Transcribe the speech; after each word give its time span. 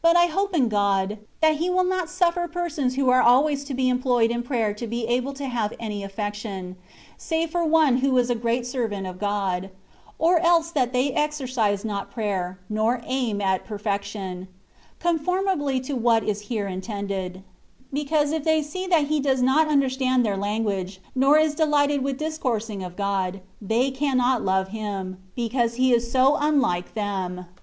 But 0.00 0.14
I 0.14 0.26
hope 0.26 0.54
in 0.54 0.68
God, 0.68 1.18
that 1.40 1.56
He 1.56 1.68
will 1.68 1.82
not 1.82 2.06
suflfer 2.06 2.52
persons 2.52 2.94
who 2.94 3.10
are 3.10 3.20
always 3.20 3.64
to 3.64 3.74
be 3.74 3.88
employed 3.88 4.30
in 4.30 4.44
prayer 4.44 4.72
to 4.72 4.86
be 4.86 5.06
able 5.08 5.32
to 5.32 5.46
have 5.48 5.72
any 5.80 6.04
aflfection, 6.06 6.76
save 7.16 7.50
for 7.50 7.64
one 7.64 7.96
who 7.96 8.16
is 8.16 8.30
a 8.30 8.36
great 8.36 8.64
servant 8.64 9.08
of 9.08 9.18
God; 9.18 9.70
or 10.20 10.38
else 10.38 10.70
that 10.70 10.92
they 10.92 11.10
exercise 11.10 11.84
not 11.84 12.12
prayer, 12.12 12.60
nor 12.68 13.00
aim 13.06 13.40
at 13.40 13.64
perfection, 13.64 14.46
conformably 15.00 15.80
to 15.80 15.94
what 15.96 16.22
is 16.22 16.42
here 16.42 16.68
intended; 16.68 17.42
because 17.92 18.30
if 18.30 18.44
they 18.44 18.62
see 18.62 18.86
that 18.86 19.06
he 19.08 19.18
does 19.18 19.42
not 19.42 19.68
imderstand 19.68 20.22
their 20.22 20.36
lan 20.36 20.62
guage, 20.62 21.00
nor 21.12 21.38
is 21.38 21.56
delighted 21.56 22.04
with 22.04 22.18
discoursing 22.18 22.84
of 22.84 22.94
God^ 22.94 23.40
they 23.60 23.90
cannot 23.90 24.44
love 24.44 24.68
him, 24.68 25.20
because 25.34 25.74
he 25.74 25.92
is 25.92 26.08
so 26.08 26.36
unlike 26.36 26.36
24 26.36 26.52
THE 26.52 26.54
WAY 26.54 26.68
OF 26.68 26.84
PERFECTION. 26.84 27.36
them. 27.36 27.54